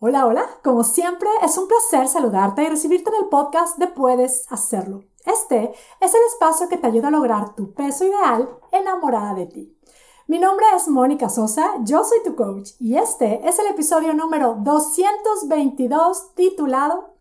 Hola, 0.00 0.26
hola. 0.26 0.46
Como 0.62 0.84
siempre, 0.84 1.28
es 1.42 1.58
un 1.58 1.66
placer 1.66 2.06
saludarte 2.06 2.62
y 2.62 2.68
recibirte 2.68 3.10
en 3.10 3.24
el 3.24 3.28
podcast 3.28 3.78
de 3.78 3.88
Puedes 3.88 4.46
Hacerlo. 4.48 5.02
Este 5.26 5.72
es 6.00 6.14
el 6.14 6.20
espacio 6.32 6.68
que 6.68 6.76
te 6.76 6.86
ayuda 6.86 7.08
a 7.08 7.10
lograr 7.10 7.56
tu 7.56 7.74
peso 7.74 8.04
ideal 8.04 8.48
enamorada 8.70 9.34
de 9.34 9.46
ti. 9.46 9.76
Mi 10.28 10.38
nombre 10.38 10.64
es 10.76 10.86
Mónica 10.86 11.28
Sosa, 11.28 11.78
yo 11.82 12.04
soy 12.04 12.22
tu 12.22 12.36
coach 12.36 12.74
y 12.78 12.96
este 12.96 13.40
es 13.48 13.58
el 13.58 13.66
episodio 13.66 14.14
número 14.14 14.58
222 14.60 16.36
titulado 16.36 17.16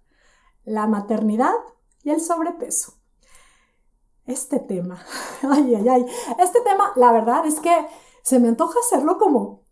La 0.64 0.86
maternidad 0.86 1.56
y 2.04 2.12
el 2.12 2.22
sobrepeso. 2.22 2.94
Este 4.28 4.60
tema, 4.60 5.04
ay, 5.42 5.74
ay, 5.74 5.90
ay, 5.90 6.06
este 6.38 6.62
tema, 6.62 6.92
la 6.96 7.12
verdad 7.12 7.44
es 7.48 7.60
que 7.60 7.88
se 8.22 8.38
me 8.38 8.50
antoja 8.50 8.80
hacerlo 8.82 9.18
como 9.18 9.67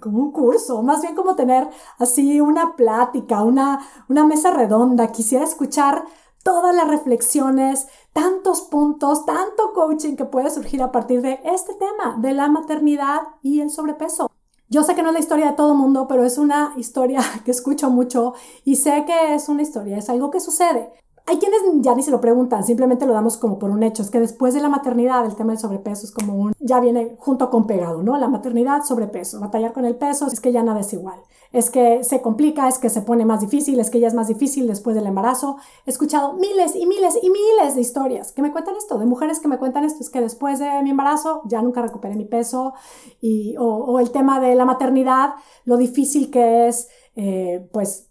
como 0.00 0.18
un 0.18 0.32
curso, 0.32 0.82
más 0.82 1.02
bien 1.02 1.14
como 1.14 1.36
tener 1.36 1.68
así 1.98 2.40
una 2.40 2.74
plática, 2.74 3.42
una, 3.42 3.86
una 4.08 4.24
mesa 4.24 4.50
redonda. 4.50 5.12
Quisiera 5.12 5.44
escuchar 5.44 6.04
todas 6.42 6.74
las 6.74 6.88
reflexiones, 6.88 7.86
tantos 8.12 8.62
puntos, 8.62 9.26
tanto 9.26 9.72
coaching 9.74 10.16
que 10.16 10.24
puede 10.24 10.50
surgir 10.50 10.82
a 10.82 10.92
partir 10.92 11.22
de 11.22 11.40
este 11.44 11.74
tema, 11.74 12.16
de 12.18 12.32
la 12.32 12.48
maternidad 12.48 13.20
y 13.42 13.60
el 13.60 13.70
sobrepeso. 13.70 14.30
Yo 14.68 14.84
sé 14.84 14.94
que 14.94 15.02
no 15.02 15.08
es 15.08 15.14
la 15.14 15.20
historia 15.20 15.50
de 15.50 15.56
todo 15.56 15.74
mundo, 15.74 16.06
pero 16.08 16.24
es 16.24 16.38
una 16.38 16.74
historia 16.76 17.20
que 17.44 17.50
escucho 17.50 17.90
mucho 17.90 18.34
y 18.64 18.76
sé 18.76 19.04
que 19.04 19.34
es 19.34 19.48
una 19.48 19.62
historia, 19.62 19.98
es 19.98 20.08
algo 20.08 20.30
que 20.30 20.40
sucede. 20.40 20.92
Hay 21.30 21.38
quienes 21.38 21.60
ya 21.76 21.94
ni 21.94 22.02
se 22.02 22.10
lo 22.10 22.20
preguntan, 22.20 22.64
simplemente 22.64 23.06
lo 23.06 23.12
damos 23.12 23.36
como 23.36 23.60
por 23.60 23.70
un 23.70 23.84
hecho. 23.84 24.02
Es 24.02 24.10
que 24.10 24.18
después 24.18 24.52
de 24.52 24.60
la 24.60 24.68
maternidad 24.68 25.24
el 25.24 25.36
tema 25.36 25.52
del 25.52 25.60
sobrepeso 25.60 26.04
es 26.04 26.10
como 26.10 26.34
un, 26.34 26.52
ya 26.58 26.80
viene 26.80 27.14
junto 27.20 27.50
con 27.50 27.68
pegado, 27.68 28.02
¿no? 28.02 28.18
La 28.18 28.26
maternidad, 28.26 28.82
sobrepeso, 28.82 29.38
batallar 29.38 29.72
con 29.72 29.84
el 29.84 29.94
peso, 29.94 30.26
es 30.26 30.40
que 30.40 30.50
ya 30.50 30.64
nada 30.64 30.80
es 30.80 30.92
igual. 30.92 31.20
Es 31.52 31.70
que 31.70 32.02
se 32.02 32.20
complica, 32.20 32.66
es 32.66 32.78
que 32.78 32.90
se 32.90 33.02
pone 33.02 33.24
más 33.24 33.42
difícil, 33.42 33.78
es 33.78 33.90
que 33.90 34.00
ya 34.00 34.08
es 34.08 34.14
más 34.14 34.26
difícil 34.26 34.66
después 34.66 34.96
del 34.96 35.06
embarazo. 35.06 35.58
He 35.86 35.90
escuchado 35.90 36.32
miles 36.32 36.74
y 36.74 36.84
miles 36.84 37.16
y 37.22 37.30
miles 37.30 37.76
de 37.76 37.80
historias 37.80 38.32
que 38.32 38.42
me 38.42 38.50
cuentan 38.50 38.74
esto, 38.74 38.98
de 38.98 39.06
mujeres 39.06 39.38
que 39.38 39.46
me 39.46 39.58
cuentan 39.58 39.84
esto, 39.84 40.00
es 40.00 40.10
que 40.10 40.20
después 40.20 40.58
de 40.58 40.82
mi 40.82 40.90
embarazo 40.90 41.42
ya 41.44 41.62
nunca 41.62 41.80
recuperé 41.80 42.16
mi 42.16 42.24
peso 42.24 42.74
y, 43.20 43.54
o, 43.56 44.00
el 44.00 44.10
tema 44.10 44.40
de 44.40 44.56
la 44.56 44.64
maternidad, 44.64 45.34
lo 45.64 45.76
difícil 45.76 46.28
que 46.32 46.66
es, 46.66 46.88
eh, 47.14 47.68
pues, 47.72 48.09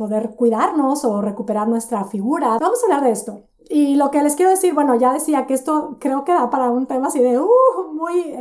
poder 0.00 0.34
cuidarnos 0.34 1.04
o 1.04 1.20
recuperar 1.20 1.68
nuestra 1.68 2.06
figura. 2.06 2.56
Vamos 2.58 2.80
a 2.80 2.86
hablar 2.86 3.04
de 3.04 3.10
esto. 3.10 3.42
Y 3.68 3.96
lo 3.96 4.10
que 4.10 4.22
les 4.22 4.34
quiero 4.34 4.50
decir, 4.50 4.72
bueno, 4.72 4.94
ya 4.94 5.12
decía 5.12 5.46
que 5.46 5.52
esto 5.52 5.98
creo 6.00 6.24
que 6.24 6.32
da 6.32 6.48
para 6.48 6.70
un 6.70 6.86
tema 6.86 7.08
así 7.08 7.18
de 7.20 7.38
uh, 7.38 7.48
muy 7.92 8.34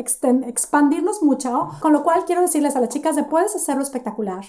expandirnos 0.47 1.21
mucho, 1.21 1.67
con 1.81 1.91
lo 1.91 2.01
cual 2.01 2.23
quiero 2.23 2.41
decirles 2.41 2.77
a 2.77 2.79
las 2.79 2.87
chicas 2.87 3.17
de 3.17 3.23
puedes 3.23 3.53
hacerlo 3.57 3.83
espectacular. 3.83 4.45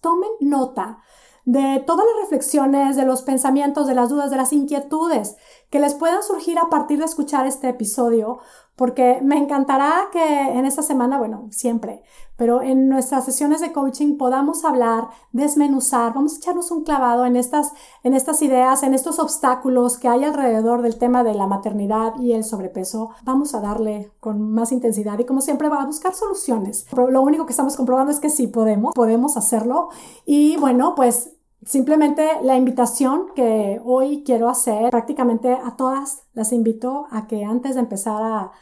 Tomen 0.00 0.30
nota 0.38 1.00
de 1.44 1.82
todas 1.84 2.06
las 2.06 2.22
reflexiones, 2.22 2.94
de 2.94 3.04
los 3.04 3.22
pensamientos, 3.22 3.88
de 3.88 3.94
las 3.94 4.08
dudas, 4.08 4.30
de 4.30 4.36
las 4.36 4.52
inquietudes 4.52 5.36
que 5.68 5.80
les 5.80 5.94
puedan 5.94 6.22
surgir 6.22 6.60
a 6.60 6.70
partir 6.70 7.00
de 7.00 7.06
escuchar 7.06 7.44
este 7.44 7.68
episodio, 7.68 8.38
porque 8.78 9.18
me 9.22 9.36
encantará 9.36 10.06
que 10.12 10.22
en 10.22 10.64
esta 10.64 10.82
semana, 10.82 11.18
bueno, 11.18 11.48
siempre, 11.50 12.04
pero 12.36 12.62
en 12.62 12.88
nuestras 12.88 13.24
sesiones 13.24 13.60
de 13.60 13.72
coaching 13.72 14.16
podamos 14.16 14.64
hablar, 14.64 15.08
desmenuzar, 15.32 16.14
vamos 16.14 16.34
a 16.34 16.36
echarnos 16.36 16.70
un 16.70 16.84
clavado 16.84 17.26
en 17.26 17.34
estas, 17.34 17.72
en 18.04 18.14
estas 18.14 18.40
ideas, 18.40 18.84
en 18.84 18.94
estos 18.94 19.18
obstáculos 19.18 19.98
que 19.98 20.06
hay 20.06 20.22
alrededor 20.22 20.82
del 20.82 20.96
tema 20.96 21.24
de 21.24 21.34
la 21.34 21.48
maternidad 21.48 22.14
y 22.20 22.34
el 22.34 22.44
sobrepeso. 22.44 23.10
Vamos 23.24 23.52
a 23.56 23.60
darle 23.60 24.12
con 24.20 24.52
más 24.52 24.70
intensidad 24.70 25.18
y 25.18 25.24
como 25.24 25.40
siempre 25.40 25.68
va 25.68 25.82
a 25.82 25.86
buscar 25.86 26.14
soluciones. 26.14 26.86
Lo 26.92 27.20
único 27.20 27.46
que 27.46 27.52
estamos 27.52 27.76
comprobando 27.76 28.12
es 28.12 28.20
que 28.20 28.30
sí 28.30 28.46
podemos, 28.46 28.94
podemos 28.94 29.36
hacerlo 29.36 29.88
y 30.24 30.56
bueno, 30.58 30.94
pues 30.94 31.32
Simplemente 31.64 32.26
la 32.42 32.56
invitación 32.56 33.26
que 33.34 33.80
hoy 33.84 34.22
quiero 34.24 34.48
hacer, 34.48 34.90
prácticamente 34.90 35.52
a 35.52 35.76
todas 35.76 36.22
las 36.32 36.52
invito 36.52 37.06
a 37.10 37.26
que 37.26 37.44
antes 37.44 37.74
de 37.74 37.80
empezar 37.80 38.22
a, 38.22 38.52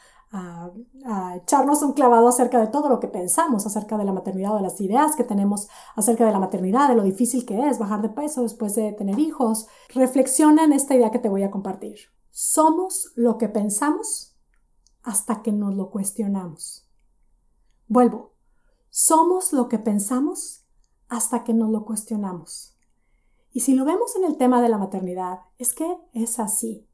echarnos 1.36 1.80
un 1.82 1.92
clavado 1.92 2.28
acerca 2.28 2.60
de 2.60 2.66
todo 2.66 2.90
lo 2.90 3.00
que 3.00 3.08
pensamos 3.08 3.64
acerca 3.64 3.96
de 3.96 4.04
la 4.04 4.12
maternidad 4.12 4.52
o 4.52 4.56
de 4.56 4.62
las 4.62 4.78
ideas 4.82 5.16
que 5.16 5.24
tenemos 5.24 5.68
acerca 5.94 6.26
de 6.26 6.32
la 6.32 6.40
maternidad, 6.40 6.88
de 6.88 6.94
lo 6.94 7.04
difícil 7.04 7.46
que 7.46 7.68
es 7.68 7.78
bajar 7.78 8.02
de 8.02 8.10
peso 8.10 8.42
después 8.42 8.74
de 8.74 8.92
tener 8.92 9.18
hijos, 9.18 9.66
reflexiona 9.94 10.64
en 10.64 10.74
esta 10.74 10.94
idea 10.94 11.10
que 11.10 11.20
te 11.20 11.30
voy 11.30 11.42
a 11.42 11.50
compartir. 11.50 11.96
Somos 12.30 13.12
lo 13.14 13.38
que 13.38 13.48
pensamos 13.48 14.36
hasta 15.02 15.42
que 15.42 15.52
nos 15.52 15.74
lo 15.74 15.90
cuestionamos. 15.90 16.86
Vuelvo. 17.86 18.34
Somos 18.90 19.54
lo 19.54 19.68
que 19.68 19.78
pensamos 19.78 20.66
hasta 21.08 21.44
que 21.44 21.54
nos 21.54 21.70
lo 21.70 21.86
cuestionamos. 21.86 22.75
Y 23.56 23.60
si 23.60 23.72
lo 23.72 23.86
vemos 23.86 24.14
en 24.16 24.24
el 24.24 24.36
tema 24.36 24.60
de 24.60 24.68
la 24.68 24.76
maternidad, 24.76 25.38
es 25.56 25.72
que 25.72 25.90
es 26.12 26.38
así. 26.38 26.86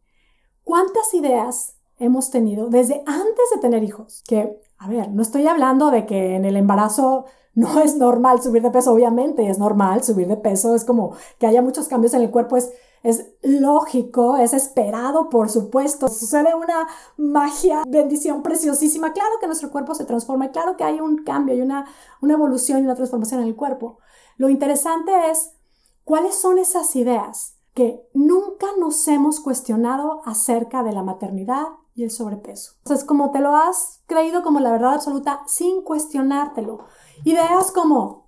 ¿Cuántas 0.63 1.13
ideas 1.13 1.75
hemos 1.99 2.31
tenido 2.31 2.69
desde 2.69 3.03
antes 3.05 3.51
de 3.53 3.61
tener 3.61 3.83
hijos? 3.83 4.23
Que, 4.29 4.61
a 4.79 4.87
ver, 4.87 5.11
no 5.11 5.23
estoy 5.23 5.49
hablando 5.49 5.91
de 5.91 6.07
que 6.07 6.37
en 6.37 6.45
el 6.45 6.57
embarazo 6.57 7.25
no 7.57 7.81
es 7.83 7.97
normal 7.97 8.41
subir 8.41 8.63
de 8.63 8.71
peso, 8.71 8.93
obviamente 8.93 9.51
es 9.51 9.59
normal 9.59 10.05
subir 10.05 10.29
de 10.29 10.37
peso, 10.37 10.77
es 10.77 10.85
como 10.85 11.17
que 11.41 11.49
haya 11.49 11.63
muchos 11.63 11.89
cambios 11.89 12.15
en 12.15 12.23
el 12.23 12.31
cuerpo, 12.31 12.57
es, 12.57 12.71
es 13.03 13.33
lógico, 13.43 14.37
es 14.37 14.53
esperado, 14.53 15.31
por 15.31 15.51
supuesto, 15.51 16.07
sucede 16.07 16.55
una 16.55 16.87
magia, 17.17 17.83
bendición 17.89 18.45
preciosísima, 18.45 19.13
claro 19.13 19.35
que 19.41 19.49
nuestro 19.49 19.73
cuerpo 19.73 19.97
se 19.97 20.05
transforma, 20.05 20.53
claro 20.53 20.77
que 20.77 20.85
hay 20.85 21.01
un 21.01 21.25
cambio, 21.25 21.57
hay 21.57 21.61
una, 21.61 21.87
una 22.21 22.35
evolución 22.35 22.79
y 22.79 22.85
una 22.85 22.95
transformación 22.95 23.41
en 23.41 23.49
el 23.49 23.57
cuerpo. 23.57 23.99
Lo 24.37 24.49
interesante 24.49 25.11
es 25.29 25.57
¿Cuáles 26.05 26.35
son 26.35 26.59
esas 26.59 26.95
ideas 26.97 27.57
que 27.75 28.03
nunca 28.13 28.67
nos 28.79 29.07
hemos 29.09 29.41
cuestionado 29.41 30.23
acerca 30.25 30.83
de 30.83 30.93
la 30.93 31.03
maternidad 31.03 31.67
y 31.95 32.03
el 32.03 32.11
sobrepeso? 32.11 32.73
Entonces, 32.79 33.05
como 33.05 33.31
te 33.31 33.41
lo 33.41 33.55
has 33.55 34.01
creído 34.07 34.43
como 34.43 34.61
la 34.61 34.73
verdad 34.73 34.95
absoluta 34.95 35.43
sin 35.47 35.83
cuestionártelo. 35.83 36.81
Ideas 37.25 37.71
como, 37.71 38.27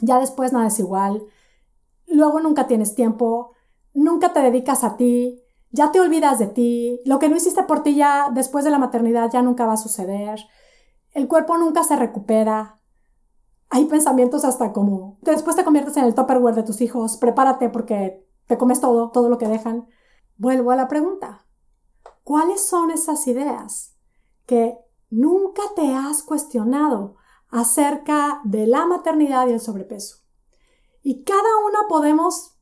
ya 0.00 0.18
después 0.18 0.52
nada 0.52 0.68
es 0.68 0.78
igual, 0.78 1.22
luego 2.06 2.40
nunca 2.40 2.66
tienes 2.66 2.94
tiempo, 2.94 3.52
nunca 3.92 4.32
te 4.32 4.40
dedicas 4.40 4.82
a 4.82 4.96
ti, 4.96 5.42
ya 5.70 5.92
te 5.92 6.00
olvidas 6.00 6.38
de 6.38 6.46
ti, 6.46 7.00
lo 7.04 7.18
que 7.18 7.28
no 7.28 7.36
hiciste 7.36 7.62
por 7.64 7.82
ti 7.82 7.94
ya 7.94 8.30
después 8.32 8.64
de 8.64 8.70
la 8.70 8.78
maternidad 8.78 9.30
ya 9.30 9.42
nunca 9.42 9.66
va 9.66 9.74
a 9.74 9.78
suceder, 9.78 10.40
el 11.12 11.28
cuerpo 11.28 11.58
nunca 11.58 11.84
se 11.84 11.96
recupera, 11.96 12.75
hay 13.68 13.86
pensamientos 13.86 14.44
hasta 14.44 14.72
como, 14.72 15.18
después 15.22 15.56
te 15.56 15.64
conviertes 15.64 15.96
en 15.96 16.04
el 16.04 16.14
topperware 16.14 16.54
de 16.54 16.62
tus 16.62 16.80
hijos, 16.80 17.16
prepárate 17.16 17.68
porque 17.68 18.24
te 18.46 18.58
comes 18.58 18.80
todo, 18.80 19.10
todo 19.10 19.28
lo 19.28 19.38
que 19.38 19.48
dejan. 19.48 19.86
Vuelvo 20.36 20.70
a 20.70 20.76
la 20.76 20.88
pregunta. 20.88 21.46
¿Cuáles 22.22 22.66
son 22.66 22.90
esas 22.90 23.26
ideas 23.26 23.94
que 24.46 24.78
nunca 25.10 25.62
te 25.74 25.94
has 25.94 26.22
cuestionado 26.22 27.16
acerca 27.50 28.40
de 28.44 28.66
la 28.66 28.86
maternidad 28.86 29.46
y 29.48 29.52
el 29.52 29.60
sobrepeso? 29.60 30.18
Y 31.02 31.22
cada 31.22 31.56
una 31.68 31.88
podemos, 31.88 32.56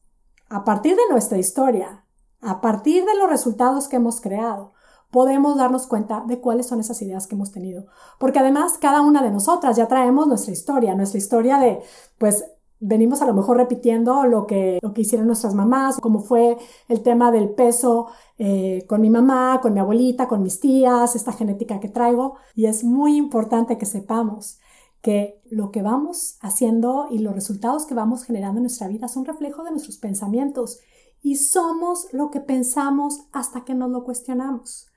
a 0.49 0.65
partir 0.65 0.97
de 0.97 1.09
nuestra 1.11 1.39
historia, 1.39 2.05
a 2.41 2.61
partir 2.61 3.05
de 3.07 3.17
los 3.17 3.29
resultados 3.29 3.89
que 3.89 3.97
hemos 3.97 4.21
creado, 4.21 4.74
podemos 5.15 5.57
darnos 5.57 5.87
cuenta 5.87 6.25
de 6.27 6.41
cuáles 6.41 6.67
son 6.67 6.81
esas 6.81 7.01
ideas 7.01 7.29
que 7.29 7.37
hemos 7.37 7.53
tenido. 7.53 7.87
Porque 8.19 8.41
además 8.41 8.79
cada 8.81 9.01
una 9.01 9.23
de 9.23 9.31
nosotras 9.31 9.77
ya 9.77 9.87
traemos 9.87 10.27
nuestra 10.27 10.53
historia, 10.53 10.97
nuestra 10.97 11.19
historia 11.19 11.59
de, 11.59 11.79
pues, 12.19 12.45
venimos 12.81 13.23
a 13.23 13.27
lo 13.27 13.33
mejor 13.33 13.59
repitiendo 13.59 14.25
lo 14.25 14.45
que, 14.49 14.81
lo 14.83 14.93
que 14.93 15.03
hicieron 15.03 15.29
nuestras 15.29 15.55
mamás, 15.55 16.01
como 16.01 16.19
fue 16.19 16.59
el 16.89 17.05
tema 17.05 17.31
del 17.31 17.51
peso 17.51 18.09
eh, 18.39 18.85
con 18.89 19.01
mi 19.01 19.09
mamá, 19.09 19.61
con 19.63 19.73
mi 19.73 19.79
abuelita, 19.79 20.27
con 20.27 20.43
mis 20.43 20.59
tías, 20.59 21.15
esta 21.15 21.33
genética 21.33 21.79
que 21.79 21.89
traigo. 21.89 22.35
Y 22.57 22.67
es 22.67 22.83
muy 22.83 23.17
importante 23.17 23.79
que 23.79 23.87
sepamos 23.87 24.59
que 25.01 25.41
lo 25.49 25.71
que 25.71 25.83
vamos 25.83 26.39
haciendo 26.41 27.07
y 27.09 27.21
los 27.21 27.35
resultados 27.35 27.87
que 27.87 27.95
vamos 27.95 28.25
generando 28.25 28.59
en 28.59 28.65
nuestra 28.65 28.89
vida 28.89 29.07
son 29.07 29.25
reflejo 29.25 29.63
de 29.63 29.71
nuestros 29.71 29.97
pensamientos 29.97 30.81
y 31.23 31.37
somos 31.37 32.09
lo 32.11 32.33
que 32.33 32.41
pensamos 32.41 33.21
hasta 33.31 33.65
que 33.65 33.75
nos 33.75 33.91
lo 33.91 34.03
cuestionamos. 34.03 34.89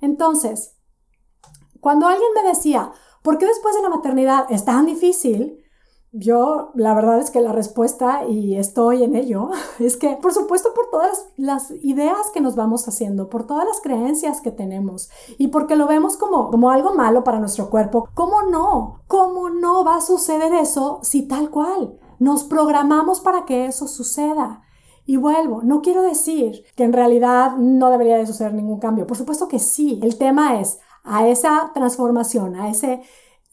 Entonces, 0.00 0.76
cuando 1.80 2.06
alguien 2.06 2.30
me 2.34 2.48
decía, 2.48 2.92
¿por 3.22 3.38
qué 3.38 3.46
después 3.46 3.74
de 3.74 3.82
la 3.82 3.90
maternidad 3.90 4.46
es 4.50 4.64
tan 4.64 4.86
difícil? 4.86 5.62
Yo, 6.12 6.70
la 6.74 6.94
verdad 6.94 7.18
es 7.18 7.30
que 7.30 7.40
la 7.40 7.52
respuesta, 7.52 8.26
y 8.26 8.56
estoy 8.56 9.02
en 9.02 9.14
ello, 9.14 9.50
es 9.78 9.96
que, 9.96 10.16
por 10.16 10.32
supuesto, 10.32 10.72
por 10.74 10.90
todas 10.90 11.26
las 11.36 11.70
ideas 11.82 12.30
que 12.32 12.40
nos 12.40 12.56
vamos 12.56 12.88
haciendo, 12.88 13.28
por 13.28 13.46
todas 13.46 13.66
las 13.66 13.80
creencias 13.80 14.40
que 14.40 14.50
tenemos, 14.50 15.10
y 15.36 15.48
porque 15.48 15.76
lo 15.76 15.86
vemos 15.86 16.16
como, 16.16 16.50
como 16.50 16.70
algo 16.70 16.94
malo 16.94 17.22
para 17.22 17.38
nuestro 17.38 17.68
cuerpo, 17.68 18.08
¿cómo 18.14 18.42
no? 18.42 19.02
¿Cómo 19.06 19.50
no 19.50 19.84
va 19.84 19.96
a 19.96 20.00
suceder 20.00 20.54
eso 20.54 21.00
si 21.02 21.28
tal 21.28 21.50
cual? 21.50 21.98
Nos 22.18 22.44
programamos 22.44 23.20
para 23.20 23.44
que 23.44 23.66
eso 23.66 23.86
suceda. 23.86 24.62
Y 25.06 25.16
vuelvo, 25.16 25.62
no 25.62 25.82
quiero 25.82 26.02
decir 26.02 26.64
que 26.74 26.82
en 26.82 26.92
realidad 26.92 27.56
no 27.56 27.90
debería 27.90 28.18
de 28.18 28.26
suceder 28.26 28.52
ningún 28.52 28.80
cambio. 28.80 29.06
Por 29.06 29.16
supuesto 29.16 29.46
que 29.46 29.60
sí. 29.60 30.00
El 30.02 30.18
tema 30.18 30.60
es 30.60 30.80
a 31.04 31.28
esa 31.28 31.70
transformación, 31.72 32.56
a 32.56 32.68
ese 32.68 33.02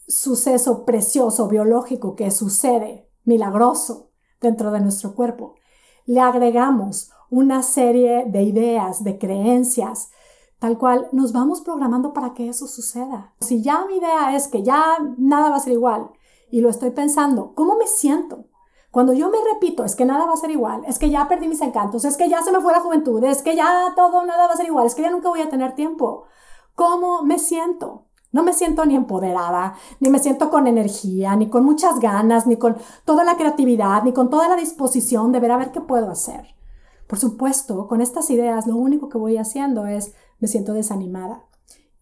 suceso 0.08 0.84
precioso 0.84 1.48
biológico 1.48 2.16
que 2.16 2.32
sucede 2.32 3.08
milagroso 3.24 4.10
dentro 4.42 4.72
de 4.72 4.82
nuestro 4.82 5.14
cuerpo. 5.14 5.54
Le 6.06 6.20
agregamos 6.20 7.12
una 7.30 7.62
serie 7.62 8.26
de 8.28 8.44
ideas, 8.44 9.04
de 9.04 9.18
creencias, 9.20 10.10
tal 10.60 10.78
cual 10.78 11.08
nos 11.12 11.34
vamos 11.34 11.62
programando 11.62 12.14
para 12.14 12.34
que 12.34 12.50
eso 12.50 12.68
suceda. 12.68 13.34
Si 13.42 13.62
ya 13.62 13.86
mi 13.86 13.98
idea 13.98 14.36
es 14.36 14.48
que 14.48 14.64
ya 14.64 14.98
nada 15.18 15.50
va 15.52 15.58
a 15.58 15.60
ser 15.60 15.74
igual 15.74 16.10
y 16.50 16.62
lo 16.62 16.70
estoy 16.70 16.92
pensando, 16.92 17.54
¿cómo 17.56 17.78
me 17.78 17.88
siento? 17.88 18.46
Cuando 18.94 19.14
yo 19.14 19.32
me 19.32 19.40
repito, 19.52 19.84
es 19.84 19.96
que 19.96 20.06
nada 20.06 20.28
va 20.28 20.34
a 20.34 20.38
ser 20.38 20.52
igual, 20.52 20.84
es 20.88 21.00
que 21.00 21.10
ya 21.10 21.28
perdí 21.28 21.48
mis 21.48 21.62
encantos, 21.62 22.06
es 22.06 22.16
que 22.16 22.30
ya 22.30 22.44
se 22.44 22.52
me 22.52 22.62
fue 22.62 22.74
la 22.74 22.80
juventud, 22.80 23.24
es 23.24 23.42
que 23.42 23.56
ya 23.56 23.92
todo, 23.96 24.24
nada 24.24 24.46
va 24.46 24.54
a 24.54 24.56
ser 24.56 24.68
igual, 24.68 24.86
es 24.86 24.94
que 24.94 25.02
ya 25.02 25.10
nunca 25.10 25.30
voy 25.30 25.42
a 25.42 25.50
tener 25.50 25.74
tiempo. 25.74 26.26
¿Cómo 26.76 27.24
me 27.24 27.40
siento? 27.40 28.06
No 28.32 28.44
me 28.44 28.54
siento 28.54 28.86
ni 28.86 28.96
empoderada, 28.96 29.74
ni 30.00 30.12
me 30.12 30.20
siento 30.20 30.52
con 30.52 30.68
energía, 30.68 31.36
ni 31.36 31.50
con 31.50 31.66
muchas 31.66 32.00
ganas, 32.00 32.46
ni 32.46 32.58
con 32.58 32.78
toda 33.04 33.24
la 33.24 33.36
creatividad, 33.36 34.04
ni 34.04 34.14
con 34.14 34.30
toda 34.30 34.48
la 34.48 34.56
disposición 34.56 35.32
de 35.32 35.40
ver 35.40 35.50
a 35.50 35.58
ver 35.58 35.72
qué 35.72 35.82
puedo 35.82 36.12
hacer. 36.12 36.54
Por 37.08 37.18
supuesto, 37.18 37.88
con 37.88 38.00
estas 38.00 38.30
ideas 38.30 38.68
lo 38.68 38.76
único 38.76 39.10
que 39.10 39.18
voy 39.18 39.38
haciendo 39.38 39.88
es 39.88 40.14
me 40.38 40.48
siento 40.48 40.72
desanimada. 40.74 41.46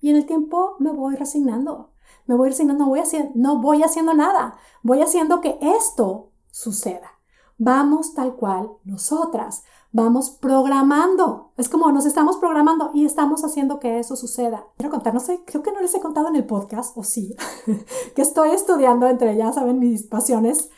Y 0.01 0.09
en 0.09 0.17
el 0.17 0.25
tiempo 0.25 0.75
me 0.79 0.91
voy 0.91 1.15
resignando. 1.15 1.91
Me 2.25 2.35
voy 2.35 2.49
resignando, 2.49 2.83
no 2.83 2.89
voy, 2.89 2.99
haciendo, 2.99 3.31
no 3.35 3.61
voy 3.61 3.81
haciendo 3.81 4.13
nada. 4.13 4.57
Voy 4.83 5.01
haciendo 5.01 5.39
que 5.39 5.57
esto 5.61 6.30
suceda. 6.51 7.09
Vamos 7.57 8.13
tal 8.13 8.35
cual 8.35 8.71
nosotras, 8.83 9.63
vamos 9.91 10.31
programando. 10.31 11.51
Es 11.57 11.69
como 11.69 11.91
nos 11.91 12.05
estamos 12.05 12.37
programando 12.37 12.91
y 12.93 13.05
estamos 13.05 13.43
haciendo 13.43 13.79
que 13.79 13.99
eso 13.99 14.15
suceda. 14.15 14.65
Quiero 14.77 14.91
contar, 14.91 15.13
no 15.13 15.19
sé, 15.19 15.43
creo 15.45 15.61
que 15.61 15.71
no 15.71 15.81
les 15.81 15.93
he 15.93 16.01
contado 16.01 16.29
en 16.29 16.35
el 16.35 16.45
podcast, 16.45 16.97
o 16.97 17.03
sí, 17.03 17.35
que 18.15 18.21
estoy 18.21 18.49
estudiando 18.49 19.07
entre, 19.07 19.35
ya 19.35 19.51
saben, 19.53 19.79
mis 19.79 20.03
pasiones 20.03 20.71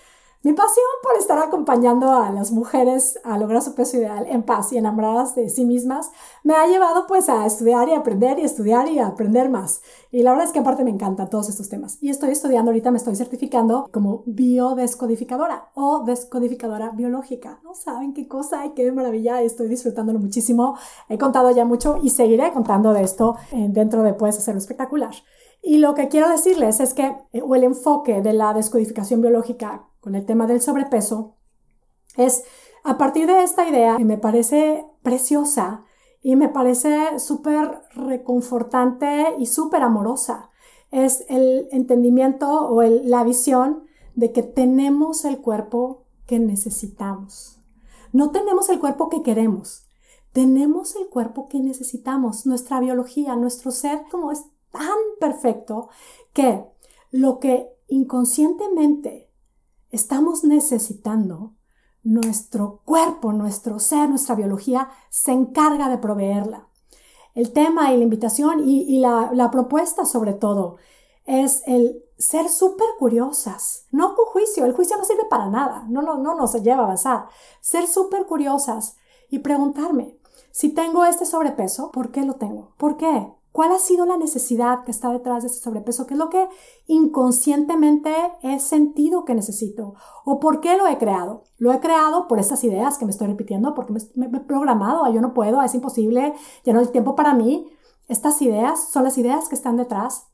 mi 0.44 0.52
pasión 0.52 0.86
por 1.02 1.16
estar 1.16 1.40
acompañando 1.40 2.12
a 2.12 2.30
las 2.30 2.52
mujeres 2.52 3.18
a 3.24 3.38
lograr 3.38 3.62
su 3.62 3.76
peso 3.76 3.96
ideal 3.96 4.26
en 4.28 4.44
paz 4.44 4.74
y 4.74 4.78
enamoradas 4.78 5.36
de 5.36 5.50
sí 5.50 5.64
mismas 5.64 6.12
me 6.44 6.54
ha 6.54 6.68
llevado 6.68 7.08
pues 7.08 7.30
a 7.30 7.46
estudiar 7.46 7.88
y 7.88 7.94
aprender 7.94 8.38
y 8.40 8.42
estudiar 8.42 8.90
y 8.90 9.00
aprender 9.00 9.50
más. 9.50 9.82
Y 10.12 10.22
la 10.22 10.32
verdad 10.32 10.48
es 10.48 10.52
que 10.52 10.60
aparte 10.60 10.84
me 10.84 10.90
encantan 10.90 11.30
todos 11.30 11.48
estos 11.48 11.70
temas. 11.70 11.98
Y 12.02 12.10
estoy 12.10 12.32
estudiando, 12.32 12.72
ahorita 12.72 12.92
me 12.92 12.98
estoy 12.98 13.16
certificando 13.16 13.88
como 13.94 14.24
biodescodificadora 14.26 15.70
o 15.76 16.04
descodificadora 16.04 16.90
biológica. 16.90 17.62
No 17.64 17.74
saben 17.74 18.14
qué 18.14 18.28
cosa 18.28 18.66
y 18.66 18.72
qué 18.72 18.92
maravilla, 18.92 19.42
estoy 19.42 19.70
disfrutándolo 19.70 20.20
muchísimo. 20.20 20.78
He 21.08 21.18
contado 21.18 21.52
ya 21.52 21.64
mucho 21.64 22.00
y 22.04 22.10
seguiré 22.10 22.52
contando 22.52 22.92
de 22.92 23.04
esto 23.04 23.38
eh, 23.54 23.68
dentro 23.70 24.04
de 24.04 24.14
Puedes 24.14 24.38
Hacerlo 24.38 24.60
Espectacular. 24.60 25.14
Y 25.66 25.78
lo 25.78 25.96
que 25.96 26.10
quiero 26.10 26.30
decirles 26.30 26.82
es 26.82 26.94
que, 26.94 27.16
eh, 27.32 27.42
o 27.42 27.56
el 27.56 27.64
enfoque 27.64 28.22
de 28.22 28.34
la 28.34 28.54
descodificación 28.54 29.22
biológica 29.22 29.88
con 30.02 30.14
el 30.14 30.26
tema 30.26 30.46
del 30.46 30.62
sobrepeso, 30.62 31.38
es 32.18 32.44
a 32.84 32.98
partir 32.98 33.28
de 33.28 33.44
esta 33.44 33.68
idea 33.68 33.96
que 33.96 34.04
me 34.04 34.18
parece 34.18 34.86
preciosa 35.02 35.86
y 36.22 36.36
me 36.36 36.50
parece 36.50 37.18
súper 37.18 37.82
reconfortante 37.96 39.36
y 39.40 39.46
súper 39.46 39.84
amorosa. 39.84 40.50
Es 40.92 41.26
el 41.30 41.70
entendimiento 41.72 42.68
o 42.70 42.84
la 42.84 43.24
visión 43.24 43.84
de 44.16 44.34
que 44.34 44.44
tenemos 44.44 45.24
el 45.24 45.40
cuerpo 45.40 46.04
que 46.28 46.40
necesitamos. 46.40 47.62
No 48.12 48.32
tenemos 48.32 48.68
el 48.68 48.80
cuerpo 48.80 49.10
que 49.10 49.24
queremos, 49.24 49.88
tenemos 50.34 50.96
el 50.98 51.08
cuerpo 51.08 51.48
que 51.48 51.60
necesitamos. 51.60 52.46
Nuestra 52.46 52.82
biología, 52.82 53.36
nuestro 53.38 53.72
ser, 53.72 54.04
como 54.12 54.32
es 54.32 54.46
tan 54.74 54.98
perfecto 55.20 55.90
que 56.34 56.66
lo 57.12 57.40
que 57.40 57.70
inconscientemente 57.88 59.30
estamos 59.92 60.44
necesitando, 60.44 61.54
nuestro 62.04 62.82
cuerpo, 62.84 63.32
nuestro 63.32 63.80
ser, 63.80 64.10
nuestra 64.10 64.36
biología 64.36 64.90
se 65.10 65.32
encarga 65.32 65.88
de 65.88 66.00
proveerla. 66.00 66.68
El 67.34 67.54
tema 67.54 67.94
y 67.94 67.98
la 67.98 68.04
invitación 68.04 68.68
y, 68.68 69.00
la, 69.00 69.50
propuesta 69.52 70.06
sobre 70.06 70.34
todo 70.34 70.78
es 71.26 71.64
el 71.66 72.04
ser 72.18 72.50
súper 72.50 72.88
curiosas, 73.00 73.88
no 73.92 74.16
con 74.16 74.26
juicio, 74.26 74.66
el 74.66 74.74
juicio 74.74 74.98
no 74.98 75.06
sirve 75.06 75.26
para 75.30 75.48
nada, 75.48 75.86
no, 75.88 76.02
no, 76.02 76.18
no 76.18 76.36
nos 76.36 76.54
lleva 76.62 76.82
a 76.82 76.86
avanzar. 76.86 77.28
Ser 77.62 77.88
súper 77.88 78.26
curiosas 78.26 78.98
y 79.30 79.40
preguntarme, 79.40 80.18
si 80.52 80.70
tengo 80.70 81.06
este 81.06 81.26
sobrepeso, 81.26 81.92
¿por 81.92 82.12
qué 82.12 82.24
lo 82.24 82.36
tengo? 82.36 82.74
¿Por 82.78 82.98
qué? 82.98 83.32
¿Cuál 83.54 83.72
ha 83.72 83.78
sido 83.78 84.08
la 84.08 84.18
necesidad 84.18 84.84
que 84.84 84.90
está 84.90 85.12
detrás 85.12 85.44
de 85.44 85.50
ese 85.50 85.60
sobrepeso? 85.60 86.08
¿Qué 86.08 86.16
es 86.16 86.18
lo 86.18 86.32
que 86.32 86.50
inconscientemente 86.88 88.12
he 88.42 88.60
sentido 88.60 89.26
que 89.26 89.36
necesito? 89.36 89.94
¿O 90.26 90.40
por 90.40 90.60
qué 90.60 90.76
lo 90.76 90.88
he 90.88 90.98
creado? 90.98 91.44
Lo 91.60 91.72
he 91.72 91.80
creado 91.80 92.28
por 92.28 92.40
estas 92.40 92.64
ideas 92.64 92.98
que 92.98 93.06
me 93.06 93.12
estoy 93.12 93.28
repitiendo, 93.28 93.76
porque 93.76 93.94
me, 94.16 94.26
he 94.26 94.40
programado, 94.40 95.08
yo 95.14 95.22
no 95.22 95.36
puedo, 95.36 95.62
es 95.62 95.76
imposible, 95.76 96.34
ya 96.66 96.74
no 96.74 96.80
hay 96.80 96.88
tiempo 96.88 97.16
para 97.16 97.36
mí. 97.36 97.72
Estas 98.08 98.42
ideas 98.42 98.90
son 98.90 99.04
las 99.04 99.20
ideas 99.20 99.48
que 99.50 99.56
están 99.56 99.78
detrás 99.78 100.34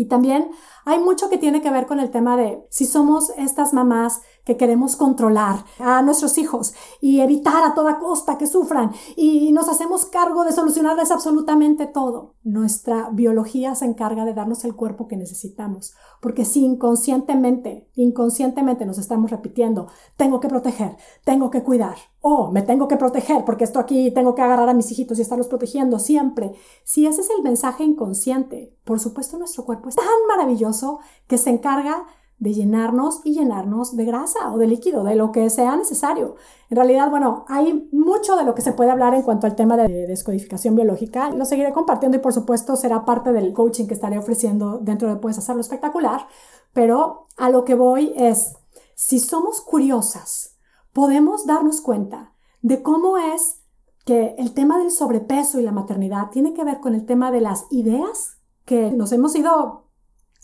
y 0.00 0.06
también 0.06 0.50
hay 0.86 0.98
mucho 0.98 1.28
que 1.28 1.36
tiene 1.36 1.60
que 1.60 1.70
ver 1.70 1.86
con 1.86 2.00
el 2.00 2.10
tema 2.10 2.38
de 2.38 2.66
si 2.70 2.86
somos 2.86 3.34
estas 3.36 3.74
mamás 3.74 4.22
que 4.44 4.56
queremos 4.56 4.96
controlar 4.96 5.64
a 5.78 6.02
nuestros 6.02 6.38
hijos 6.38 6.74
y 7.00 7.20
evitar 7.20 7.64
a 7.64 7.74
toda 7.74 7.98
costa 7.98 8.38
que 8.38 8.46
sufran 8.46 8.92
y 9.16 9.52
nos 9.52 9.68
hacemos 9.68 10.06
cargo 10.06 10.44
de 10.44 10.52
solucionarles 10.52 11.10
absolutamente 11.10 11.86
todo. 11.86 12.34
Nuestra 12.42 13.10
biología 13.10 13.74
se 13.74 13.84
encarga 13.84 14.24
de 14.24 14.34
darnos 14.34 14.64
el 14.64 14.74
cuerpo 14.74 15.08
que 15.08 15.16
necesitamos, 15.16 15.94
porque 16.20 16.44
si 16.44 16.64
inconscientemente, 16.64 17.88
inconscientemente 17.94 18.86
nos 18.86 18.98
estamos 18.98 19.30
repitiendo, 19.30 19.88
tengo 20.16 20.40
que 20.40 20.48
proteger, 20.48 20.96
tengo 21.24 21.50
que 21.50 21.62
cuidar, 21.62 21.96
o 22.20 22.50
me 22.50 22.62
tengo 22.62 22.88
que 22.88 22.96
proteger 22.96 23.44
porque 23.44 23.64
esto 23.64 23.78
aquí 23.78 24.10
tengo 24.10 24.34
que 24.34 24.42
agarrar 24.42 24.68
a 24.68 24.74
mis 24.74 24.90
hijitos 24.90 25.18
y 25.18 25.22
estarlos 25.22 25.48
protegiendo 25.48 25.98
siempre. 25.98 26.52
Si 26.84 27.06
ese 27.06 27.22
es 27.22 27.30
el 27.30 27.42
mensaje 27.42 27.84
inconsciente, 27.84 28.76
por 28.84 29.00
supuesto 29.00 29.38
nuestro 29.38 29.64
cuerpo 29.64 29.88
es 29.88 29.96
tan 29.96 30.06
maravilloso 30.28 31.00
que 31.26 31.38
se 31.38 31.50
encarga 31.50 32.06
de 32.40 32.54
llenarnos 32.54 33.20
y 33.22 33.34
llenarnos 33.34 33.94
de 33.96 34.06
grasa 34.06 34.52
o 34.52 34.58
de 34.58 34.66
líquido, 34.66 35.04
de 35.04 35.14
lo 35.14 35.30
que 35.30 35.48
sea 35.50 35.76
necesario. 35.76 36.36
En 36.70 36.76
realidad, 36.76 37.10
bueno, 37.10 37.44
hay 37.48 37.88
mucho 37.92 38.34
de 38.34 38.44
lo 38.44 38.54
que 38.54 38.62
se 38.62 38.72
puede 38.72 38.90
hablar 38.90 39.14
en 39.14 39.22
cuanto 39.22 39.46
al 39.46 39.54
tema 39.54 39.76
de 39.76 40.06
descodificación 40.06 40.74
biológica. 40.74 41.30
Lo 41.30 41.44
seguiré 41.44 41.72
compartiendo 41.72 42.16
y 42.16 42.20
por 42.20 42.32
supuesto 42.32 42.76
será 42.76 43.04
parte 43.04 43.32
del 43.32 43.52
coaching 43.52 43.86
que 43.86 43.94
estaré 43.94 44.18
ofreciendo 44.18 44.78
dentro 44.78 45.08
de 45.08 45.16
Puedes 45.16 45.36
Hacerlo 45.36 45.60
Espectacular. 45.60 46.26
Pero 46.72 47.26
a 47.36 47.50
lo 47.50 47.64
que 47.64 47.74
voy 47.74 48.14
es, 48.16 48.54
si 48.94 49.18
somos 49.18 49.60
curiosas, 49.60 50.56
podemos 50.94 51.44
darnos 51.44 51.82
cuenta 51.82 52.32
de 52.62 52.82
cómo 52.82 53.18
es 53.18 53.60
que 54.06 54.34
el 54.38 54.54
tema 54.54 54.78
del 54.78 54.90
sobrepeso 54.90 55.60
y 55.60 55.62
la 55.62 55.72
maternidad 55.72 56.30
tiene 56.30 56.54
que 56.54 56.64
ver 56.64 56.80
con 56.80 56.94
el 56.94 57.04
tema 57.04 57.30
de 57.30 57.42
las 57.42 57.66
ideas 57.70 58.38
que 58.64 58.92
nos 58.92 59.12
hemos 59.12 59.36
ido 59.36 59.89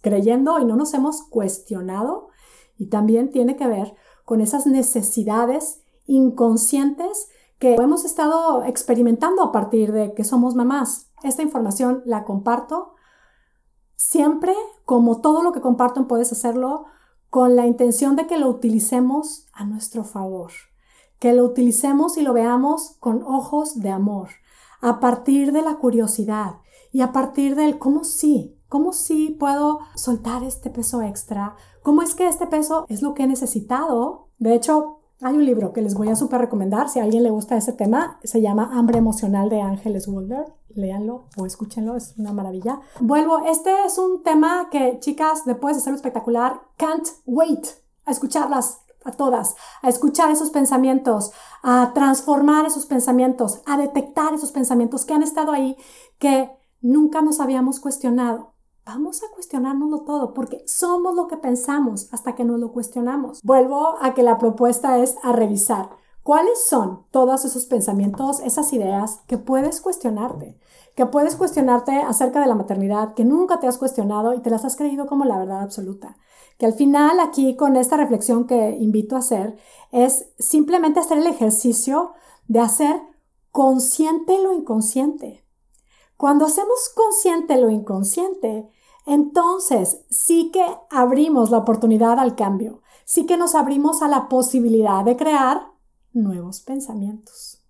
creyendo 0.06 0.60
y 0.60 0.64
no 0.64 0.76
nos 0.76 0.94
hemos 0.94 1.24
cuestionado 1.24 2.28
y 2.78 2.86
también 2.86 3.32
tiene 3.32 3.56
que 3.56 3.66
ver 3.66 3.96
con 4.24 4.40
esas 4.40 4.64
necesidades 4.64 5.80
inconscientes 6.06 7.28
que 7.58 7.74
hemos 7.74 8.04
estado 8.04 8.62
experimentando 8.62 9.42
a 9.42 9.50
partir 9.50 9.90
de 9.90 10.14
que 10.14 10.22
somos 10.22 10.54
mamás. 10.54 11.08
Esta 11.24 11.42
información 11.42 12.02
la 12.04 12.22
comparto 12.22 12.94
siempre, 13.96 14.54
como 14.84 15.20
todo 15.20 15.42
lo 15.42 15.50
que 15.50 15.60
comparto, 15.60 16.06
puedes 16.06 16.30
hacerlo 16.30 16.84
con 17.28 17.56
la 17.56 17.66
intención 17.66 18.14
de 18.14 18.28
que 18.28 18.38
lo 18.38 18.48
utilicemos 18.48 19.48
a 19.52 19.64
nuestro 19.64 20.04
favor, 20.04 20.52
que 21.18 21.32
lo 21.32 21.44
utilicemos 21.44 22.16
y 22.16 22.22
lo 22.22 22.32
veamos 22.32 22.94
con 23.00 23.24
ojos 23.24 23.80
de 23.80 23.90
amor, 23.90 24.28
a 24.80 25.00
partir 25.00 25.50
de 25.50 25.62
la 25.62 25.78
curiosidad 25.78 26.60
y 26.92 27.00
a 27.00 27.10
partir 27.10 27.56
del 27.56 27.80
cómo 27.80 28.04
sí, 28.04 28.55
¿Cómo 28.68 28.92
sí 28.92 29.36
puedo 29.38 29.80
soltar 29.94 30.42
este 30.42 30.70
peso 30.70 31.02
extra? 31.02 31.56
¿Cómo 31.82 32.02
es 32.02 32.14
que 32.14 32.26
este 32.26 32.46
peso 32.46 32.84
es 32.88 33.02
lo 33.02 33.14
que 33.14 33.22
he 33.22 33.26
necesitado? 33.26 34.28
De 34.38 34.54
hecho, 34.54 35.00
hay 35.22 35.34
un 35.34 35.46
libro 35.46 35.72
que 35.72 35.82
les 35.82 35.94
voy 35.94 36.08
a 36.08 36.16
súper 36.16 36.40
recomendar. 36.40 36.88
Si 36.88 36.98
a 36.98 37.04
alguien 37.04 37.22
le 37.22 37.30
gusta 37.30 37.56
ese 37.56 37.72
tema, 37.72 38.18
se 38.24 38.42
llama 38.42 38.70
Hambre 38.72 38.98
Emocional 38.98 39.48
de 39.48 39.60
Ángeles 39.62 40.08
Wilder. 40.08 40.44
Léanlo 40.68 41.28
o 41.36 41.46
escúchenlo, 41.46 41.96
es 41.96 42.14
una 42.18 42.32
maravilla. 42.32 42.80
Vuelvo, 43.00 43.38
este 43.46 43.72
es 43.86 43.96
un 43.98 44.22
tema 44.22 44.68
que, 44.70 44.98
chicas, 45.00 45.44
después 45.46 45.76
de 45.76 45.80
hacerlo 45.80 45.96
espectacular, 45.96 46.60
can't 46.76 47.08
wait 47.24 47.66
a 48.04 48.10
escucharlas 48.10 48.80
a 49.04 49.12
todas, 49.12 49.54
a 49.82 49.88
escuchar 49.88 50.30
esos 50.30 50.50
pensamientos, 50.50 51.30
a 51.62 51.92
transformar 51.94 52.66
esos 52.66 52.84
pensamientos, 52.84 53.62
a 53.64 53.78
detectar 53.78 54.34
esos 54.34 54.50
pensamientos 54.50 55.04
que 55.04 55.14
han 55.14 55.22
estado 55.22 55.52
ahí, 55.52 55.76
que 56.18 56.50
nunca 56.82 57.22
nos 57.22 57.40
habíamos 57.40 57.80
cuestionado. 57.80 58.55
Vamos 58.86 59.24
a 59.24 59.34
cuestionárnoslo 59.34 60.02
todo 60.02 60.32
porque 60.32 60.62
somos 60.68 61.16
lo 61.16 61.26
que 61.26 61.36
pensamos 61.36 62.06
hasta 62.12 62.36
que 62.36 62.44
nos 62.44 62.60
lo 62.60 62.70
cuestionamos. 62.70 63.42
Vuelvo 63.42 63.96
a 64.00 64.14
que 64.14 64.22
la 64.22 64.38
propuesta 64.38 64.98
es 64.98 65.16
a 65.24 65.32
revisar 65.32 65.90
cuáles 66.22 66.64
son 66.64 67.04
todos 67.10 67.44
esos 67.44 67.66
pensamientos, 67.66 68.38
esas 68.38 68.72
ideas 68.72 69.22
que 69.26 69.38
puedes 69.38 69.80
cuestionarte, 69.80 70.56
que 70.94 71.04
puedes 71.04 71.34
cuestionarte 71.34 71.96
acerca 71.96 72.40
de 72.40 72.46
la 72.46 72.54
maternidad, 72.54 73.14
que 73.14 73.24
nunca 73.24 73.58
te 73.58 73.66
has 73.66 73.76
cuestionado 73.76 74.34
y 74.34 74.40
te 74.40 74.50
las 74.50 74.64
has 74.64 74.76
creído 74.76 75.08
como 75.08 75.24
la 75.24 75.38
verdad 75.38 75.62
absoluta, 75.62 76.16
que 76.56 76.66
al 76.66 76.72
final 76.72 77.18
aquí 77.18 77.56
con 77.56 77.74
esta 77.74 77.96
reflexión 77.96 78.46
que 78.46 78.70
invito 78.70 79.16
a 79.16 79.18
hacer 79.18 79.56
es 79.90 80.28
simplemente 80.38 81.00
hacer 81.00 81.18
el 81.18 81.26
ejercicio 81.26 82.12
de 82.46 82.60
hacer 82.60 83.02
consciente 83.50 84.40
lo 84.40 84.52
inconsciente. 84.52 85.44
Cuando 86.16 86.46
hacemos 86.46 86.88
consciente 86.94 87.60
lo 87.60 87.68
inconsciente, 87.68 88.70
entonces 89.06 90.04
sí 90.10 90.50
que 90.52 90.64
abrimos 90.90 91.50
la 91.50 91.58
oportunidad 91.58 92.18
al 92.18 92.34
cambio, 92.34 92.82
sí 93.04 93.24
que 93.24 93.36
nos 93.36 93.54
abrimos 93.54 94.02
a 94.02 94.08
la 94.08 94.28
posibilidad 94.28 95.04
de 95.04 95.16
crear 95.16 95.68
nuevos 96.12 96.60
pensamientos. 96.60 97.62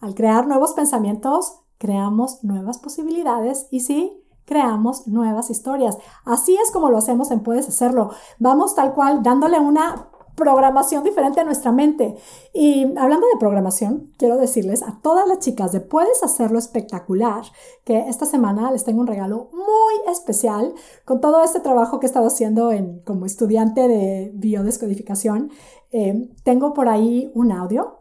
Al 0.00 0.14
crear 0.14 0.46
nuevos 0.46 0.74
pensamientos, 0.74 1.60
creamos 1.78 2.44
nuevas 2.44 2.78
posibilidades 2.78 3.66
y 3.70 3.80
sí, 3.80 4.22
creamos 4.44 5.06
nuevas 5.06 5.50
historias. 5.50 5.96
Así 6.24 6.56
es 6.56 6.70
como 6.70 6.90
lo 6.90 6.98
hacemos 6.98 7.30
en 7.30 7.42
Puedes 7.42 7.68
Hacerlo. 7.68 8.10
Vamos 8.38 8.74
tal 8.74 8.94
cual 8.94 9.22
dándole 9.22 9.58
una 9.58 10.10
programación 10.36 11.02
diferente 11.02 11.40
a 11.40 11.44
nuestra 11.44 11.72
mente. 11.72 12.14
Y 12.52 12.84
hablando 12.96 13.26
de 13.26 13.40
programación, 13.40 14.12
quiero 14.18 14.36
decirles 14.36 14.82
a 14.82 15.00
todas 15.02 15.26
las 15.26 15.40
chicas 15.40 15.72
de 15.72 15.80
Puedes 15.80 16.22
Hacerlo 16.22 16.58
Espectacular 16.58 17.42
que 17.84 18.08
esta 18.08 18.26
semana 18.26 18.70
les 18.70 18.84
tengo 18.84 19.00
un 19.00 19.06
regalo 19.06 19.48
muy 19.52 20.12
especial 20.12 20.74
con 21.04 21.20
todo 21.20 21.42
este 21.42 21.60
trabajo 21.60 21.98
que 21.98 22.06
he 22.06 22.08
estado 22.08 22.26
haciendo 22.26 22.70
en, 22.70 23.00
como 23.00 23.26
estudiante 23.26 23.88
de 23.88 24.30
biodescodificación. 24.34 25.50
Eh, 25.90 26.30
tengo 26.44 26.74
por 26.74 26.88
ahí 26.88 27.30
un 27.34 27.50
audio 27.50 27.98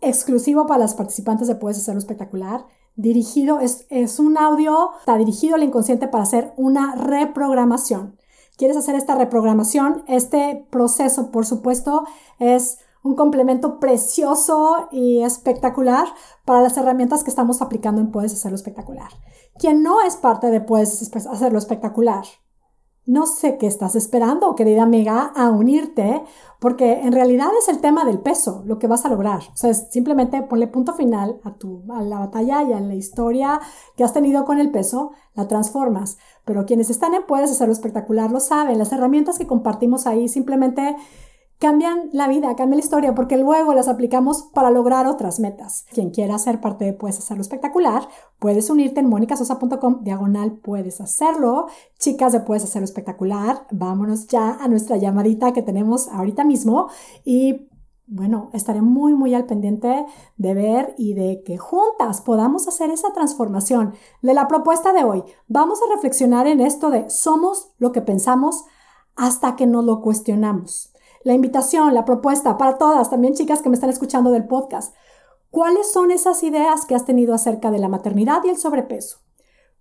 exclusivo 0.00 0.66
para 0.66 0.80
las 0.80 0.94
participantes 0.94 1.48
de 1.48 1.54
Puedes 1.54 1.78
Hacerlo 1.78 1.98
Espectacular 1.98 2.66
dirigido, 2.96 3.60
es, 3.60 3.86
es 3.88 4.18
un 4.18 4.36
audio, 4.36 4.90
está 4.98 5.16
dirigido 5.16 5.54
al 5.54 5.62
inconsciente 5.62 6.08
para 6.08 6.24
hacer 6.24 6.52
una 6.56 6.94
reprogramación. 6.94 8.16
¿Quieres 8.62 8.76
hacer 8.76 8.94
esta 8.94 9.16
reprogramación? 9.16 10.04
Este 10.06 10.68
proceso, 10.70 11.32
por 11.32 11.44
supuesto, 11.44 12.04
es 12.38 12.78
un 13.02 13.16
complemento 13.16 13.80
precioso 13.80 14.86
y 14.92 15.20
espectacular 15.22 16.06
para 16.44 16.62
las 16.62 16.76
herramientas 16.76 17.24
que 17.24 17.30
estamos 17.30 17.60
aplicando 17.60 18.00
en 18.00 18.12
Puedes 18.12 18.34
Hacerlo 18.34 18.54
Espectacular. 18.54 19.10
Quien 19.58 19.82
no 19.82 20.00
es 20.02 20.14
parte 20.14 20.52
de 20.52 20.60
Puedes 20.60 21.12
Hacerlo 21.26 21.58
Espectacular 21.58 22.22
no 23.04 23.26
sé 23.26 23.58
qué 23.58 23.66
estás 23.66 23.96
esperando, 23.96 24.54
querida 24.54 24.84
amiga, 24.84 25.32
a 25.34 25.50
unirte, 25.50 26.22
porque 26.60 27.00
en 27.00 27.12
realidad 27.12 27.48
es 27.58 27.68
el 27.68 27.80
tema 27.80 28.04
del 28.04 28.20
peso 28.20 28.62
lo 28.64 28.78
que 28.78 28.86
vas 28.86 29.04
a 29.04 29.08
lograr. 29.08 29.40
O 29.52 29.56
sea, 29.56 29.74
simplemente 29.74 30.40
ponle 30.42 30.68
punto 30.68 30.94
final 30.94 31.40
a, 31.42 31.54
tu, 31.54 31.82
a 31.92 32.02
la 32.02 32.20
batalla 32.20 32.62
y 32.62 32.72
a 32.72 32.80
la 32.80 32.94
historia 32.94 33.60
que 33.96 34.04
has 34.04 34.12
tenido 34.12 34.44
con 34.44 34.60
el 34.60 34.70
peso, 34.70 35.10
la 35.34 35.48
transformas. 35.48 36.16
Pero 36.44 36.66
quienes 36.66 36.90
están 36.90 37.14
en 37.14 37.24
Puedes 37.26 37.50
Hacerlo 37.50 37.72
Espectacular 37.72 38.30
lo 38.30 38.40
saben, 38.40 38.78
las 38.78 38.92
herramientas 38.92 39.38
que 39.38 39.46
compartimos 39.46 40.06
ahí 40.06 40.28
simplemente 40.28 40.96
cambian 41.62 42.10
la 42.12 42.26
vida, 42.26 42.56
cambian 42.56 42.78
la 42.78 42.84
historia, 42.84 43.14
porque 43.14 43.36
luego 43.36 43.72
las 43.72 43.86
aplicamos 43.86 44.48
para 44.52 44.72
lograr 44.72 45.06
otras 45.06 45.38
metas. 45.38 45.86
Quien 45.92 46.10
quiera 46.10 46.36
ser 46.38 46.60
parte 46.60 46.84
de 46.84 46.92
Puedes 46.92 47.18
Hacerlo 47.18 47.42
Espectacular, 47.42 48.08
puedes 48.40 48.68
unirte 48.68 48.98
en 48.98 49.08
monicasosa.com, 49.08 50.02
diagonal, 50.02 50.54
puedes 50.54 51.00
hacerlo. 51.00 51.68
Chicas 52.00 52.32
de 52.32 52.40
Puedes 52.40 52.64
Hacerlo 52.64 52.86
Espectacular, 52.86 53.68
vámonos 53.70 54.26
ya 54.26 54.56
a 54.60 54.66
nuestra 54.66 54.96
llamadita 54.96 55.52
que 55.52 55.62
tenemos 55.62 56.08
ahorita 56.08 56.42
mismo 56.42 56.88
y 57.24 57.68
bueno, 58.12 58.50
estaré 58.52 58.82
muy, 58.82 59.14
muy 59.14 59.34
al 59.34 59.46
pendiente 59.46 60.06
de 60.36 60.54
ver 60.54 60.94
y 60.98 61.14
de 61.14 61.42
que 61.44 61.58
juntas 61.58 62.20
podamos 62.20 62.68
hacer 62.68 62.90
esa 62.90 63.12
transformación 63.12 63.94
de 64.20 64.34
la 64.34 64.48
propuesta 64.48 64.92
de 64.92 65.04
hoy. 65.04 65.24
Vamos 65.48 65.80
a 65.82 65.94
reflexionar 65.94 66.46
en 66.46 66.60
esto 66.60 66.90
de 66.90 67.08
somos 67.10 67.72
lo 67.78 67.92
que 67.92 68.02
pensamos 68.02 68.64
hasta 69.16 69.56
que 69.56 69.66
nos 69.66 69.84
lo 69.84 70.00
cuestionamos 70.00 70.92
la 71.24 71.34
invitación, 71.34 71.94
la 71.94 72.04
propuesta 72.04 72.56
para 72.56 72.78
todas, 72.78 73.10
también 73.10 73.34
chicas 73.34 73.62
que 73.62 73.68
me 73.68 73.74
están 73.74 73.90
escuchando 73.90 74.30
del 74.30 74.46
podcast. 74.46 74.94
¿Cuáles 75.50 75.90
son 75.92 76.10
esas 76.10 76.42
ideas 76.42 76.86
que 76.86 76.94
has 76.94 77.04
tenido 77.04 77.34
acerca 77.34 77.70
de 77.70 77.78
la 77.78 77.88
maternidad 77.88 78.42
y 78.44 78.48
el 78.48 78.56
sobrepeso? 78.56 79.18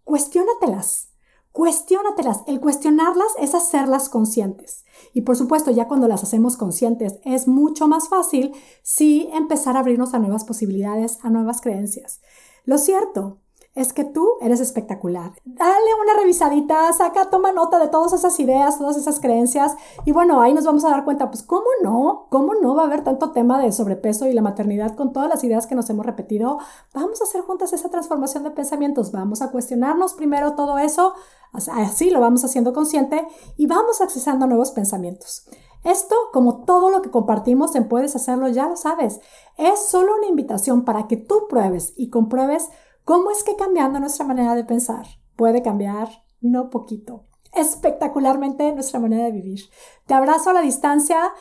Cuestiónatelas. 0.03 1.11
Cuestiónatelas. 1.51 2.43
El 2.48 2.62
cuestionarlas 2.62 3.27
es 3.38 3.53
hacerlas 3.53 4.08
conscientes. 4.08 4.86
Y 5.13 5.22
por 5.22 5.36
supuesto, 5.36 5.70
ya 5.72 5.88
cuando 5.88 6.08
las 6.08 6.24
hacemos 6.24 6.55
conscientes, 6.55 7.20
es 7.25 7.48
mucho 7.48 7.88
más 7.88 8.08
fácil 8.08 8.53
si 8.84 9.29
empezar 9.34 9.75
a 9.75 9.81
abrirnos 9.81 10.13
a 10.13 10.20
nuevas 10.20 10.46
posibilidades, 10.46 11.20
a 11.24 11.29
nuevas 11.29 11.60
creencias. 11.60 12.22
Lo 12.63 12.77
cierto 12.77 13.39
es 13.73 13.93
que 13.93 14.03
tú 14.03 14.27
eres 14.41 14.59
espectacular. 14.59 15.31
Dale 15.45 15.95
una 16.03 16.19
revisadita, 16.19 16.91
saca, 16.91 17.29
toma 17.29 17.53
nota 17.53 17.79
de 17.79 17.87
todas 17.87 18.11
esas 18.11 18.37
ideas, 18.39 18.77
todas 18.77 18.97
esas 18.97 19.19
creencias 19.19 19.75
y 20.05 20.11
bueno, 20.11 20.41
ahí 20.41 20.53
nos 20.53 20.65
vamos 20.65 20.83
a 20.83 20.89
dar 20.89 21.05
cuenta, 21.05 21.29
pues 21.29 21.43
cómo 21.43 21.67
no, 21.81 22.27
cómo 22.29 22.53
no 22.55 22.75
va 22.75 22.83
a 22.83 22.85
haber 22.87 23.03
tanto 23.03 23.31
tema 23.31 23.61
de 23.61 23.71
sobrepeso 23.71 24.27
y 24.27 24.33
la 24.33 24.41
maternidad 24.41 24.95
con 24.95 25.13
todas 25.13 25.29
las 25.29 25.43
ideas 25.43 25.67
que 25.67 25.75
nos 25.75 25.89
hemos 25.89 26.05
repetido. 26.05 26.59
Vamos 26.93 27.21
a 27.21 27.23
hacer 27.23 27.41
juntas 27.41 27.71
esa 27.71 27.89
transformación 27.89 28.43
de 28.43 28.51
pensamientos, 28.51 29.11
vamos 29.11 29.41
a 29.41 29.51
cuestionarnos 29.51 30.13
primero 30.13 30.55
todo 30.55 30.77
eso, 30.77 31.13
así 31.53 32.09
lo 32.09 32.19
vamos 32.19 32.43
haciendo 32.43 32.73
consciente 32.73 33.25
y 33.55 33.67
vamos 33.67 34.01
accesando 34.01 34.45
a 34.45 34.47
nuevos 34.49 34.71
pensamientos. 34.71 35.45
Esto, 35.83 36.15
como 36.31 36.63
todo 36.63 36.91
lo 36.91 37.01
que 37.01 37.09
compartimos 37.09 37.73
en 37.75 37.87
Puedes 37.87 38.15
Hacerlo, 38.15 38.47
ya 38.49 38.67
lo 38.67 38.75
sabes, 38.75 39.19
es 39.57 39.79
solo 39.79 40.15
una 40.15 40.27
invitación 40.27 40.85
para 40.85 41.07
que 41.07 41.17
tú 41.17 41.47
pruebes 41.49 41.93
y 41.95 42.11
compruebes 42.11 42.69
¿Cómo 43.12 43.30
es 43.30 43.44
que 43.44 43.58
cambiando 43.58 44.00
nuestra 44.00 44.25
manera 44.25 44.56
de 44.56 44.63
pensar 44.63 45.06
puede 45.36 45.62
cambiar, 45.62 46.08
no 46.39 46.70
poquito, 46.70 47.25
espectacularmente 47.53 48.72
nuestra 48.72 49.01
manera 49.01 49.25
de 49.25 49.34
vivir? 49.34 49.60
Te 50.06 50.13
abrazo 50.13 50.51
a 50.51 50.53
la 50.53 50.62
distancia. 50.62 51.34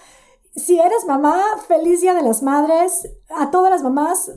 Si 0.57 0.81
eres 0.81 1.07
mamá, 1.07 1.41
feliz 1.69 2.00
Día 2.00 2.12
de 2.12 2.25
las 2.25 2.43
Madres. 2.43 3.09
A 3.29 3.53
todas 3.53 3.71
las 3.71 3.85
mamás, 3.85 4.33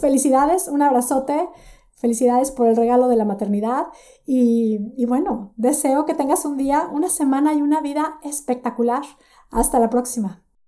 felicidades, 0.00 0.66
un 0.66 0.82
abrazote. 0.82 1.48
Felicidades 1.92 2.50
por 2.50 2.66
el 2.66 2.74
regalo 2.74 3.06
de 3.06 3.14
la 3.14 3.24
maternidad 3.24 3.86
y, 4.26 4.80
y 4.96 5.06
bueno, 5.06 5.52
deseo 5.54 6.04
que 6.04 6.14
tengas 6.14 6.44
un 6.44 6.56
día, 6.56 6.88
una 6.90 7.10
semana 7.10 7.54
y 7.54 7.62
una 7.62 7.80
vida 7.80 8.18
espectacular. 8.24 9.04
Hasta 9.52 9.78
la 9.78 9.88
próxima. 9.88 10.41